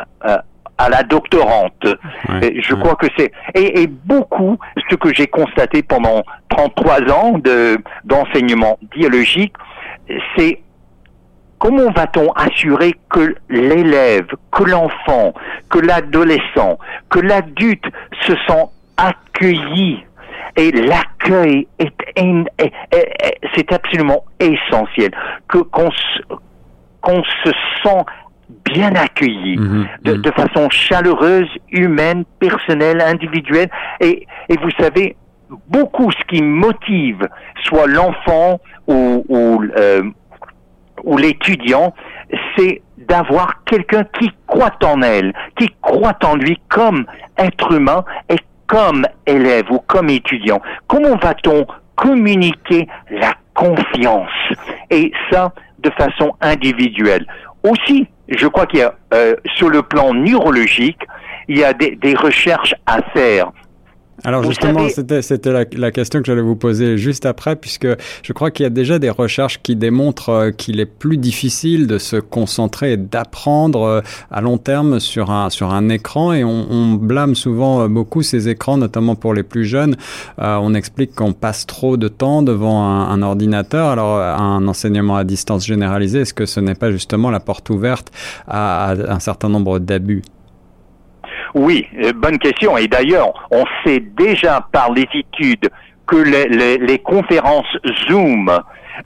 à 0.80 0.88
la 0.88 1.02
doctorante. 1.02 1.86
je 2.28 2.74
crois 2.74 2.94
que 2.94 3.06
c'est 3.16 3.32
et, 3.54 3.82
et, 3.82 3.86
beaucoup 3.86 4.58
ce 4.88 4.96
que 4.96 5.12
j'ai 5.12 5.26
constaté 5.26 5.82
pendant 5.82 6.22
33 6.48 7.10
ans 7.12 7.38
de 7.38 7.78
d'enseignement 8.04 8.78
biologique, 8.90 9.54
c'est 10.36 10.60
comment 11.58 11.90
va-t-on 11.92 12.32
assurer 12.32 12.94
que 13.10 13.36
l'élève, 13.50 14.26
que 14.50 14.64
l'enfant, 14.64 15.34
que 15.68 15.78
l'adolescent, 15.78 16.78
que 17.10 17.20
l'adulte 17.20 17.84
se 18.26 18.32
sent 18.48 18.64
accueilli 18.96 20.04
et 20.56 20.72
l'accueil 20.72 21.68
est, 21.78 21.92
c'est 23.54 23.72
absolument 23.72 24.24
essentiel 24.40 25.10
que 25.48 25.58
qu'on 25.58 25.90
qu'on 27.02 27.22
se 27.44 27.50
sent 27.82 28.04
bien 28.64 28.94
accueillis, 28.94 29.58
mhm, 29.58 29.86
de, 30.02 30.14
mhm. 30.14 30.22
de, 30.22 30.30
façon 30.30 30.70
chaleureuse, 30.70 31.48
humaine, 31.70 32.24
personnelle, 32.38 33.00
individuelle. 33.00 33.70
Et, 34.00 34.26
et 34.48 34.56
vous 34.56 34.70
savez, 34.78 35.16
beaucoup 35.68 36.10
ce 36.12 36.24
qui 36.28 36.42
motive 36.42 37.28
soit 37.64 37.86
l'enfant 37.86 38.60
ou, 38.86 39.24
ou, 39.28 39.62
euh, 39.76 40.02
ou 41.04 41.16
l'étudiant, 41.16 41.94
c'est 42.56 42.82
d'avoir 42.98 43.64
quelqu'un 43.64 44.04
qui 44.18 44.30
croit 44.46 44.78
en 44.84 45.02
elle, 45.02 45.32
qui 45.58 45.68
croit 45.80 46.18
en 46.24 46.36
lui 46.36 46.60
comme 46.68 47.06
être 47.38 47.72
humain 47.72 48.04
et 48.28 48.36
comme 48.66 49.04
élève 49.26 49.70
ou 49.70 49.78
comme 49.78 50.10
étudiant. 50.10 50.60
Comment 50.86 51.16
va-t-on 51.16 51.66
communiquer 51.96 52.86
la 53.10 53.34
confiance? 53.54 54.30
Et 54.90 55.12
ça, 55.30 55.52
de 55.80 55.90
façon 55.90 56.34
individuelle. 56.40 57.26
Aussi, 57.62 58.08
je 58.28 58.46
crois 58.46 58.66
qu'il 58.66 58.80
y 58.80 58.82
a, 58.82 58.94
euh, 59.12 59.36
sur 59.56 59.68
le 59.68 59.82
plan 59.82 60.14
neurologique, 60.14 61.00
il 61.48 61.58
y 61.58 61.64
a 61.64 61.72
des, 61.72 61.96
des 61.96 62.14
recherches 62.14 62.74
à 62.86 63.02
faire 63.12 63.52
alors 64.24 64.42
justement, 64.42 64.88
c'était 64.88 65.22
c'était 65.22 65.52
la, 65.52 65.64
la, 65.72 65.90
question 65.90 66.20
que 66.20 66.26
j'allais 66.26 66.42
vous 66.42 66.56
poser 66.56 66.98
juste 66.98 67.24
après, 67.24 67.56
puisque 67.56 67.86
je 68.22 68.32
crois 68.32 68.50
qu'il 68.50 68.64
y 68.64 68.66
a 68.66 68.70
déjà 68.70 68.98
des 68.98 69.08
recherches 69.10 69.60
qui 69.62 69.76
démontrent 69.76 70.28
euh, 70.28 70.50
qu'il 70.50 70.80
est 70.80 70.86
plus 70.86 71.16
difficile 71.16 71.86
de 71.86 71.98
se 71.98 72.16
concentrer 72.16 72.92
et 72.92 72.96
d'apprendre 72.96 73.82
euh, 73.82 74.00
à 74.30 74.40
long 74.40 74.58
terme 74.58 75.00
sur 75.00 75.30
un 75.30 75.48
sur 75.48 75.72
un 75.72 75.88
écran, 75.88 76.32
et 76.32 76.44
on, 76.44 76.66
on 76.70 76.92
blâme 76.94 77.34
souvent 77.34 77.82
euh, 77.82 77.88
beaucoup 77.88 78.22
ces 78.22 78.48
écrans, 78.48 78.76
notamment 78.76 79.14
pour 79.14 79.32
les 79.32 79.42
plus 79.42 79.64
jeunes. 79.64 79.96
Euh, 80.38 80.58
on 80.60 80.74
explique 80.74 81.14
qu'on 81.14 81.32
passe 81.32 81.66
trop 81.66 81.96
de 81.96 82.08
temps 82.08 82.42
devant 82.42 82.82
un, 82.84 83.10
un, 83.10 83.22
ordinateur. 83.22 83.88
Alors 83.88 84.18
un 84.18 84.66
enseignement 84.68 85.16
à 85.16 85.24
distance 85.24 85.66
généralisé, 85.66 86.20
est-ce 86.20 86.34
que 86.34 86.46
ce 86.46 86.60
n'est 86.60 86.74
pas 86.74 86.90
justement 86.90 87.30
la 87.30 87.40
porte 87.40 87.70
ouverte 87.70 88.10
à, 88.46 88.90
à 88.90 89.14
un 89.14 89.20
certain 89.20 89.48
nombre 89.48 89.78
d'abus? 89.78 90.22
Oui, 91.54 91.86
euh, 92.02 92.12
bonne 92.14 92.38
question. 92.38 92.76
Et 92.76 92.88
d'ailleurs, 92.88 93.32
on 93.50 93.64
sait 93.84 94.00
déjà 94.00 94.66
par 94.72 94.92
les 94.92 95.06
études 95.14 95.68
que 96.06 96.16
les, 96.16 96.46
les, 96.48 96.78
les 96.78 96.98
conférences 96.98 97.76
Zoom 98.08 98.50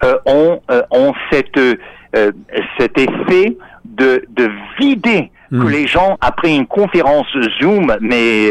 euh, 0.02 0.16
ont, 0.26 0.60
euh, 0.70 0.82
ont 0.90 1.12
cette, 1.30 1.56
euh, 1.56 2.32
cet 2.78 2.98
effet 2.98 3.56
de, 3.84 4.24
de 4.30 4.50
vider 4.78 5.30
que 5.50 5.56
hmm. 5.56 5.68
les 5.68 5.86
gens, 5.86 6.16
après 6.20 6.54
une 6.54 6.66
conférence 6.66 7.28
Zoom, 7.60 7.94
mais 8.00 8.50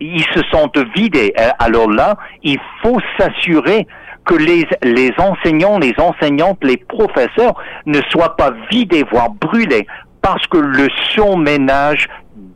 ils 0.00 0.24
se 0.34 0.40
sentent 0.50 0.76
vidés. 0.94 1.32
Alors 1.58 1.90
là, 1.90 2.16
il 2.42 2.58
faut 2.82 2.98
s'assurer 3.18 3.86
que 4.26 4.34
les, 4.34 4.66
les 4.82 5.10
enseignants, 5.16 5.78
les 5.78 5.94
enseignantes, 5.98 6.58
les 6.62 6.76
professeurs 6.76 7.54
ne 7.86 8.00
soient 8.10 8.36
pas 8.36 8.50
vidés, 8.70 9.04
voire 9.10 9.30
brûlés, 9.30 9.86
parce 10.20 10.46
que 10.48 10.58
le 10.58 10.88
surménage 11.10 12.08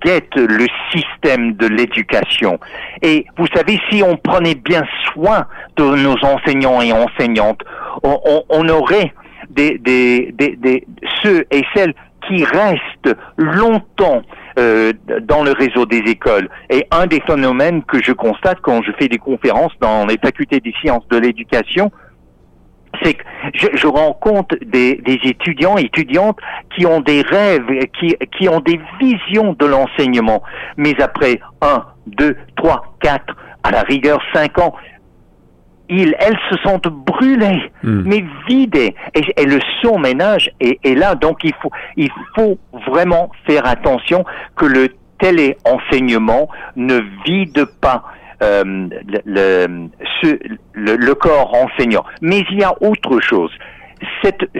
guette 0.03 0.35
le 0.35 0.67
système 0.93 1.55
de 1.55 1.67
l'éducation. 1.67 2.59
Et 3.03 3.27
vous 3.37 3.47
savez, 3.55 3.79
si 3.91 4.03
on 4.03 4.17
prenait 4.17 4.55
bien 4.55 4.83
soin 5.13 5.47
de 5.77 5.85
nos 5.85 6.17
enseignants 6.25 6.81
et 6.81 6.93
enseignantes, 6.93 7.63
on, 8.03 8.69
aurait 8.69 9.13
des, 9.51 9.79
des, 9.79 10.33
des, 10.33 10.57
des, 10.57 10.87
ceux 11.23 11.45
et 11.51 11.63
celles 11.75 11.95
qui 12.27 12.45
restent 12.45 13.17
longtemps 13.37 14.23
euh, 14.59 14.93
dans 15.23 15.45
le 15.45 15.53
réseau 15.53 15.87
des 15.87 16.03
écoles. 16.07 16.49
Et 16.71 16.87
un 16.91 17.07
des 17.07 17.21
phénomènes 17.21 17.83
que 17.83 18.03
je 18.03 18.13
constate 18.13 18.59
quand 18.63 18.83
je 18.83 18.93
fais 18.99 19.09
des 19.09 19.19
conférences 19.19 19.73
dans 19.81 20.07
les 20.07 20.19
facultés 20.19 20.61
des 20.61 20.75
sciences 20.81 21.07
de 21.09 21.19
l'éducation, 21.19 21.91
c'est 23.03 23.15
que 23.15 23.25
je, 23.55 23.67
je 23.75 23.87
rencontre 23.87 24.57
des, 24.65 24.97
des, 24.97 25.19
étudiants, 25.25 25.77
étudiantes 25.77 26.39
qui 26.75 26.87
ont 26.87 27.01
des 27.01 27.23
rêves, 27.23 27.67
qui, 27.99 28.17
qui 28.37 28.49
ont 28.49 28.61
des 28.61 28.81
visions 29.01 29.55
de 29.59 29.67
l'enseignement, 29.67 30.43
mais 30.77 31.01
après 31.01 31.41
un, 31.63 31.85
deux, 32.07 32.37
trois, 32.57 32.97
quatre, 33.01 33.37
à 33.63 33.71
la 33.71 33.83
rigueur 33.83 34.21
cinq 34.33 34.59
ans, 34.59 34.75
ils, 35.89 36.17
elles 36.19 36.39
se 36.51 36.57
sentent 36.63 36.89
brûlées, 36.89 37.71
hmm. 37.83 38.03
mais 38.05 38.25
vidées. 38.49 38.95
Et, 39.15 39.23
et 39.37 39.47
le 39.47 39.61
surménage 39.81 40.51
est, 40.61 40.79
est, 40.85 40.95
là, 40.95 41.15
donc 41.15 41.39
il 41.45 41.55
faut, 41.63 41.71
il 41.97 42.11
faut 42.35 42.59
vraiment 42.89 43.31
faire 43.47 43.67
attention 43.67 44.25
que 44.57 44.67
le 44.67 44.89
téléenseignement 45.19 46.49
ne 46.75 47.01
vide 47.25 47.65
pas 47.81 48.05
euh, 48.43 48.89
le, 49.25 49.89
le, 50.75 50.97
le, 50.97 51.15
corps 51.15 51.55
enseignant. 51.55 52.05
Mais 52.21 52.45
il 52.51 52.59
y 52.59 52.65
a 52.65 52.75
autre 52.83 53.21
chose. 53.21 53.51
Cette, 54.23 54.51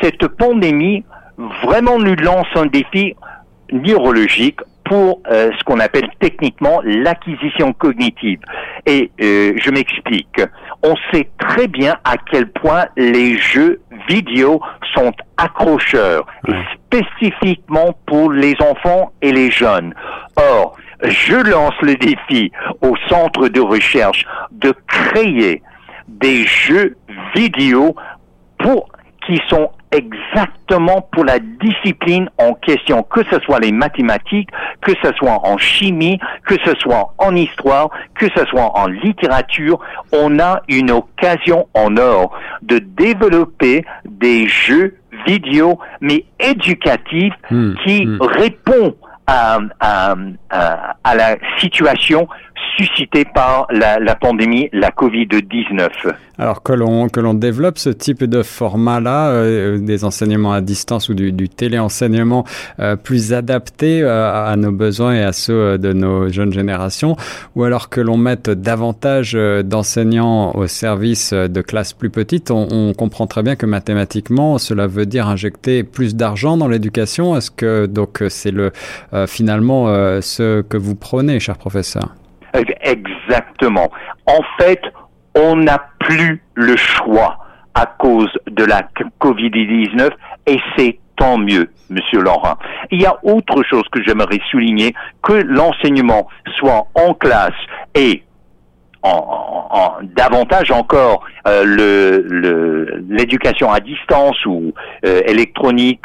cette 0.00 0.26
pandémie 0.28 1.04
vraiment 1.62 1.98
nous 1.98 2.16
lance 2.16 2.46
un 2.54 2.66
défi 2.66 3.14
neurologique 3.72 4.60
pour 4.84 5.20
euh, 5.30 5.50
ce 5.58 5.64
qu'on 5.64 5.80
appelle 5.80 6.08
techniquement 6.18 6.80
l'acquisition 6.82 7.72
cognitive. 7.74 8.40
Et 8.86 9.10
euh, 9.20 9.52
je 9.62 9.70
m'explique. 9.70 10.40
On 10.82 10.94
sait 11.12 11.28
très 11.38 11.68
bien 11.68 11.96
à 12.04 12.16
quel 12.30 12.50
point 12.50 12.86
les 12.96 13.36
jeux 13.36 13.80
vidéo 14.08 14.60
sont 14.94 15.12
accrocheurs, 15.36 16.24
spécifiquement 16.86 17.94
pour 18.06 18.32
les 18.32 18.54
enfants 18.60 19.12
et 19.20 19.32
les 19.32 19.50
jeunes. 19.50 19.92
Or, 20.36 20.76
je 21.02 21.36
lance 21.36 21.74
le 21.82 21.96
défi 21.96 22.52
au 22.82 22.94
centre 23.08 23.48
de 23.48 23.60
recherche 23.60 24.26
de 24.52 24.74
créer 24.86 25.62
des 26.08 26.44
jeux 26.44 26.96
vidéo 27.34 27.94
pour 28.58 28.88
qui 29.26 29.38
sont 29.48 29.70
exactement 29.92 31.06
pour 31.12 31.24
la 31.24 31.38
discipline 31.38 32.28
en 32.38 32.54
question, 32.54 33.02
que 33.02 33.20
ce 33.30 33.38
soit 33.40 33.60
les 33.60 33.72
mathématiques, 33.72 34.50
que 34.80 34.92
ce 35.02 35.12
soit 35.14 35.46
en 35.46 35.56
chimie, 35.56 36.18
que 36.46 36.56
ce 36.64 36.74
soit 36.78 37.14
en 37.18 37.34
histoire, 37.34 37.90
que 38.14 38.26
ce 38.36 38.44
soit 38.46 38.78
en 38.78 38.86
littérature, 38.86 39.78
on 40.12 40.38
a 40.38 40.62
une 40.68 40.90
occasion 40.90 41.68
en 41.74 41.96
or 41.96 42.32
de 42.62 42.78
développer 42.78 43.84
des 44.04 44.46
jeux 44.46 44.96
vidéo, 45.26 45.78
mais 46.00 46.24
éducatifs, 46.38 47.34
hmm, 47.50 47.74
qui 47.84 48.06
hmm. 48.06 48.18
répondent 48.20 48.94
à, 49.28 49.58
à, 49.80 50.14
à, 51.04 51.14
la 51.14 51.36
situation 51.58 52.26
suscité 52.76 53.24
par 53.24 53.66
la, 53.70 54.14
pandémie, 54.14 54.68
la 54.72 54.90
Covid-19. 54.90 55.88
Alors 56.40 56.62
que 56.62 56.72
l'on 56.72 57.08
que 57.08 57.18
l'on 57.18 57.34
développe 57.34 57.78
ce 57.78 57.90
type 57.90 58.22
de 58.22 58.44
format-là, 58.44 59.30
euh, 59.30 59.78
des 59.78 60.04
enseignements 60.04 60.52
à 60.52 60.60
distance 60.60 61.08
ou 61.08 61.14
du, 61.14 61.32
du 61.32 61.48
téléenseignement 61.48 62.44
euh, 62.78 62.94
plus 62.94 63.32
adapté 63.32 64.02
euh, 64.02 64.46
à 64.46 64.54
nos 64.54 64.70
besoins 64.70 65.14
et 65.14 65.22
à 65.22 65.32
ceux 65.32 65.78
de 65.78 65.92
nos 65.92 66.28
jeunes 66.28 66.52
générations, 66.52 67.16
ou 67.56 67.64
alors 67.64 67.88
que 67.88 68.00
l'on 68.00 68.16
mette 68.16 68.50
davantage 68.50 69.36
d'enseignants 69.64 70.52
au 70.54 70.68
service 70.68 71.32
de 71.32 71.60
classes 71.60 71.92
plus 71.92 72.10
petites, 72.10 72.52
on, 72.52 72.68
on, 72.70 72.92
comprend 72.94 73.26
très 73.26 73.42
bien 73.42 73.56
que 73.56 73.66
mathématiquement, 73.66 74.58
cela 74.58 74.86
veut 74.86 75.06
dire 75.06 75.26
injecter 75.26 75.82
plus 75.82 76.14
d'argent 76.14 76.56
dans 76.56 76.68
l'éducation. 76.68 77.36
Est-ce 77.36 77.50
que 77.50 77.86
donc 77.86 78.22
c'est 78.28 78.52
le 78.52 78.70
finalement 79.26 79.86
ce 80.20 80.62
que 80.62 80.76
vous 80.76 80.94
prenez, 80.94 81.40
cher 81.40 81.58
professeur? 81.58 82.14
Exactement. 82.54 83.90
En 84.26 84.40
fait, 84.58 84.80
on 85.34 85.56
n'a 85.56 85.88
plus 86.00 86.42
le 86.54 86.76
choix 86.76 87.38
à 87.74 87.86
cause 87.86 88.30
de 88.50 88.64
la 88.64 88.82
Covid-19 89.20 90.10
et 90.46 90.58
c'est 90.76 90.98
tant 91.16 91.38
mieux, 91.38 91.68
Monsieur 91.90 92.20
Laurent. 92.20 92.56
Il 92.90 93.02
y 93.02 93.06
a 93.06 93.16
autre 93.22 93.62
chose 93.64 93.84
que 93.92 94.02
j'aimerais 94.04 94.40
souligner, 94.50 94.94
que 95.22 95.32
l'enseignement 95.32 96.28
soit 96.58 96.86
en 96.94 97.14
classe 97.14 97.52
et 97.94 98.22
en, 99.02 99.98
davantage 100.02 100.70
encore 100.70 101.24
euh, 101.46 102.98
l'éducation 103.08 103.70
à 103.70 103.80
distance 103.80 104.44
ou 104.44 104.72
euh, 105.06 105.20
électronique, 105.26 106.04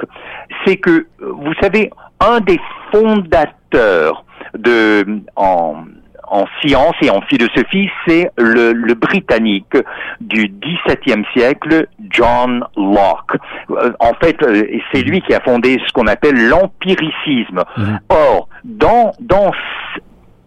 c'est 0.65 0.77
que, 0.77 1.07
vous 1.19 1.53
savez, 1.61 1.89
un 2.19 2.39
des 2.39 2.59
fondateurs 2.91 4.25
de 4.57 5.05
en 5.35 5.85
en 6.33 6.45
sciences 6.61 6.95
et 7.03 7.11
en 7.11 7.21
philosophie, 7.21 7.89
c'est 8.07 8.31
le, 8.37 8.73
le, 8.73 8.95
Britannique 8.95 9.77
du 10.19 10.47
XVIIe 10.47 11.23
siècle, 11.31 11.87
John 12.09 12.65
Locke. 12.75 13.37
Euh, 13.69 13.91
en 13.99 14.13
fait, 14.15 14.41
euh, 14.41 14.63
c'est 14.91 15.03
lui 15.03 15.21
qui 15.21 15.33
a 15.35 15.39
fondé 15.41 15.79
ce 15.85 15.93
qu'on 15.93 16.07
appelle 16.07 16.47
l'empiricisme. 16.47 17.63
Mhm. 17.77 17.99
Or, 18.09 18.49
dans, 18.63 19.11
dans, 19.19 19.51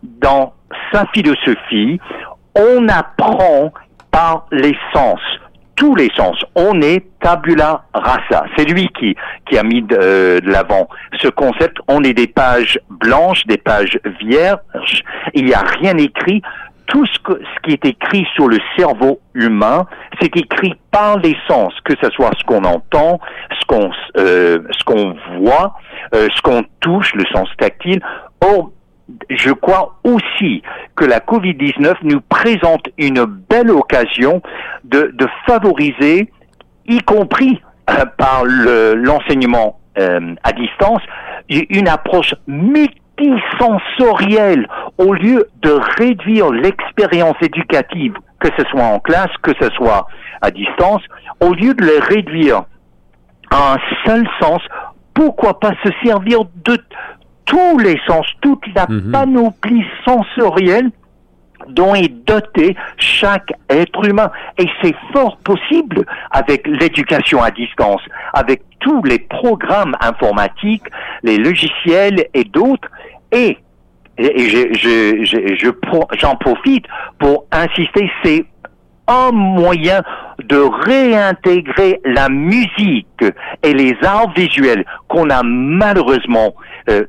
dans 0.03 0.55
sa 0.93 1.07
philosophie, 1.15 2.01
on 2.57 2.89
apprend 2.89 3.73
par 4.11 4.47
les 4.51 4.77
sens 4.93 5.21
tous 5.77 5.95
les 5.95 6.11
sens. 6.17 6.37
On 6.55 6.81
est 6.81 7.07
tabula 7.21 7.85
rasa. 7.95 8.45
C'est 8.57 8.65
lui 8.65 8.89
qui, 8.99 9.15
qui 9.49 9.59
a 9.59 9.63
mis 9.63 9.83
de, 9.83 10.41
l'avant 10.45 10.89
ce 11.21 11.29
concept. 11.29 11.77
On 11.87 12.03
est 12.03 12.15
des 12.15 12.27
pages 12.27 12.81
blanches, 12.91 13.47
des 13.47 13.59
pages 13.59 13.99
vierges. 14.21 15.03
Il 15.35 15.45
n'y 15.45 15.55
a 15.55 15.63
rien 15.81 15.97
écrit. 15.99 16.43
Tout 16.89 17.05
ce, 17.07 17.19
qui 17.65 17.73
est 17.73 17.85
écrit 17.85 18.25
sur 18.37 18.47
le 18.47 18.59
cerveau 18.77 19.19
humain, 19.35 19.87
c'est 20.21 20.37
écrit 20.37 20.73
par 20.93 21.19
les 21.19 21.37
sens, 21.49 21.73
que 21.85 21.95
ce 22.01 22.09
soit 22.11 22.31
ce 22.39 22.45
qu'on 22.45 22.63
entend, 22.63 23.19
ce 23.61 23.67
qu'on 23.67 23.91
euh, 24.19 24.61
ce 24.71 25.39
voit, 25.41 25.75
euh, 26.15 26.29
ce 26.33 26.43
qu'on 26.43 26.65
touche, 26.79 27.13
le 27.15 27.25
sens 27.33 27.49
tactile. 27.59 28.01
Je 29.31 29.51
crois 29.51 29.97
aussi 30.05 30.63
que 30.97 31.05
la 31.05 31.21
Covid-19 31.21 31.95
nous 32.03 32.21
présente 32.21 32.89
une 32.99 33.25
belle 33.25 33.71
occasion 33.71 34.43
de, 34.85 35.15
de 35.15 35.27
favoriser, 35.47 36.31
y 36.87 36.99
compris 37.01 37.63
euh, 37.91 38.05
par 38.19 38.45
l'enseignement 38.45 39.79
euh, 39.99 40.35
à 40.43 40.53
distance, 40.53 41.01
une 41.49 41.89
approche 41.89 42.35
multisensorielle. 42.49 44.69
Au 44.99 45.15
lieu 45.15 45.49
de 45.63 45.79
réduire 45.99 46.51
l'expérience 46.51 47.37
éducative, 47.41 48.15
que 48.41 48.49
ce 48.59 48.65
soit 48.71 48.83
en 48.83 48.99
classe, 48.99 49.31
que 49.43 49.53
ce 49.61 49.71
soit 49.71 50.09
à 50.43 50.51
distance, 50.51 51.01
au 51.41 51.55
lieu 51.55 51.73
de 51.75 51.85
le 51.85 52.01
réduire 52.01 52.65
à 53.51 53.75
un 53.75 53.79
seul 54.05 54.29
sens, 54.41 54.61
pourquoi 55.15 55.61
pas 55.61 55.71
se 55.85 55.91
servir 56.05 56.41
de 56.65 56.77
tous 57.47 57.79
les 57.79 57.99
sens, 58.07 58.27
toute 58.43 58.63
la 58.75 58.87
mhm. 58.89 59.11
panoplie 59.13 59.85
sensorielle 60.05 60.91
dont 61.69 61.95
est 61.95 62.13
doté 62.27 62.77
chaque 62.99 63.53
être 63.71 64.05
humain. 64.07 64.31
Et 64.59 64.67
c'est 64.83 64.95
fort 65.13 65.39
possible 65.39 66.05
avec 66.31 66.67
l'éducation 66.67 67.43
à 67.43 67.51
distance, 67.51 68.03
avec 68.35 68.63
tous 68.81 69.03
les 69.03 69.19
programmes 69.19 69.97
informatiques, 70.01 70.85
les 71.23 71.39
logiciels 71.39 72.27
et 72.35 72.45
d'autres. 72.45 72.89
Et, 73.33 73.59
et 74.19 74.49
je, 74.49 75.73
j'en 76.19 76.37
profite 76.37 76.85
pour 77.19 77.47
insister, 77.53 78.11
c'est 78.23 78.45
un 79.09 79.31
moyen 79.31 80.03
de 80.45 80.57
réintégrer 80.57 82.01
la 82.05 82.29
musique 82.29 83.25
et 83.63 83.73
les 83.73 83.97
arts 84.03 84.33
visuels 84.35 84.85
qu'on 85.09 85.31
a 85.31 85.43
malheureusement 85.45 86.55
euh, 86.89 87.05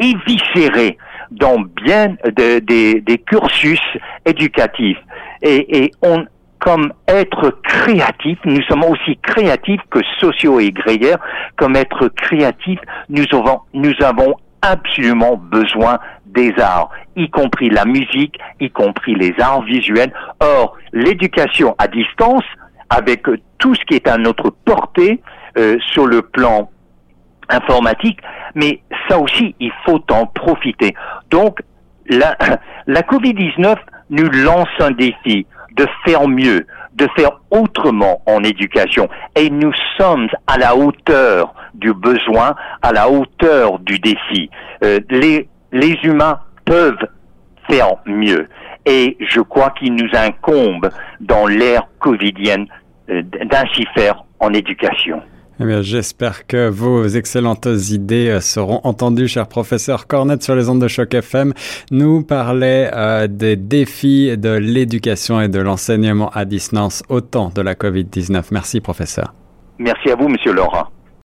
éviscérés 0.00 0.98
dans 1.30 1.60
bien 1.60 2.16
des 2.36 3.22
cursus 3.26 3.80
éducatifs. 4.26 4.98
Et, 5.42 5.92
comme 6.58 6.92
être 7.08 7.58
créatif, 7.62 8.38
nous 8.44 8.62
sommes 8.64 8.84
aussi 8.84 9.16
créatifs 9.22 9.80
que 9.90 10.00
sociaux 10.18 10.60
et 10.60 10.70
grégaires, 10.70 11.18
comme 11.56 11.74
être 11.74 12.08
créatifs, 12.08 12.80
nous 13.08 13.24
avons, 13.32 13.60
nous 13.72 13.94
avons 14.00 14.34
absolument 14.60 15.36
besoin 15.36 15.98
des 16.26 16.52
arts, 16.58 16.90
y 17.16 17.30
compris 17.30 17.70
la 17.70 17.84
musique, 17.86 18.38
y 18.60 18.70
compris 18.70 19.14
les 19.14 19.34
arts 19.40 19.62
visuels. 19.62 20.12
Or, 20.40 20.76
l'éducation 20.92 21.74
à 21.78 21.88
distance, 21.88 22.44
avec 22.90 23.22
tout 23.58 23.74
ce 23.74 23.84
qui 23.86 23.94
est 23.94 24.06
à 24.06 24.18
notre 24.18 24.50
portée 24.50 25.22
euh, 25.56 25.78
sur 25.92 26.06
le 26.06 26.22
plan 26.22 26.70
informatique, 27.50 28.18
mais 28.54 28.80
ça 29.08 29.18
aussi, 29.18 29.54
il 29.60 29.72
faut 29.84 30.02
en 30.10 30.26
profiter. 30.26 30.94
Donc, 31.30 31.60
la, 32.08 32.36
la 32.86 33.02
COVID-19 33.02 33.76
nous 34.10 34.28
lance 34.30 34.68
un 34.80 34.90
défi 34.90 35.46
de 35.76 35.86
faire 36.04 36.26
mieux, 36.28 36.66
de 36.94 37.06
faire 37.16 37.40
autrement 37.50 38.22
en 38.26 38.42
éducation. 38.42 39.08
Et 39.36 39.50
nous 39.50 39.72
sommes 39.96 40.28
à 40.46 40.58
la 40.58 40.76
hauteur 40.76 41.54
du 41.74 41.94
besoin, 41.94 42.54
à 42.82 42.92
la 42.92 43.08
hauteur 43.08 43.78
du 43.78 43.98
défi. 43.98 44.50
Euh, 44.84 45.00
les, 45.10 45.48
les 45.72 45.98
humains 46.02 46.40
peuvent 46.64 47.06
faire 47.70 47.94
mieux. 48.06 48.48
Et 48.86 49.16
je 49.20 49.40
crois 49.40 49.70
qu'il 49.70 49.94
nous 49.94 50.08
incombe 50.14 50.90
dans 51.20 51.46
l'ère 51.46 51.86
covidienne 51.98 52.66
euh, 53.10 53.22
d'ainsi 53.22 53.86
faire 53.94 54.24
en 54.40 54.52
éducation. 54.52 55.22
Eh 55.62 55.82
j'espère 55.82 56.46
que 56.46 56.70
vos 56.70 57.06
excellentes 57.06 57.68
idées 57.90 58.28
euh, 58.30 58.40
seront 58.40 58.80
entendues, 58.84 59.28
cher 59.28 59.46
professeur 59.46 60.06
Cornette, 60.06 60.42
sur 60.42 60.54
les 60.54 60.70
ondes 60.70 60.80
de 60.80 60.88
choc 60.88 61.12
FM. 61.12 61.52
Nous 61.90 62.22
parlait 62.22 62.90
euh, 62.94 63.26
des 63.26 63.56
défis 63.56 64.38
de 64.38 64.50
l'éducation 64.50 65.38
et 65.38 65.48
de 65.48 65.58
l'enseignement 65.58 66.30
à 66.30 66.46
distance 66.46 67.02
au 67.10 67.20
temps 67.20 67.50
de 67.54 67.60
la 67.60 67.74
COVID-19. 67.74 68.44
Merci, 68.52 68.80
professeur. 68.80 69.34
Merci 69.78 70.10
à 70.10 70.16
vous, 70.16 70.28
monsieur 70.28 70.52
Laurent. 70.54 70.86